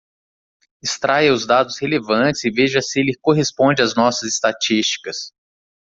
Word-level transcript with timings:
Extraia 0.81 1.31
os 1.31 1.45
dados 1.45 1.77
relevantes 1.77 2.43
e 2.43 2.49
veja 2.49 2.81
se 2.81 2.99
ele 2.99 3.15
corresponde 3.21 3.83
às 3.83 3.93
nossas 3.93 4.29
estatísticas. 4.33 5.31